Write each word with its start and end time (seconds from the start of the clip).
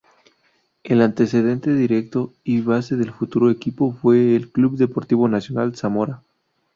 El 0.83 0.99
antecedente 1.03 1.71
directo 1.75 2.33
y 2.43 2.61
base 2.61 2.95
del 2.95 3.11
futuro 3.11 3.51
equipo 3.51 3.93
fue 3.93 4.35
el 4.35 4.51
"Club 4.51 4.75
Deportivo 4.75 5.27
Nacional 5.29 5.75
Zamora". 5.75 6.23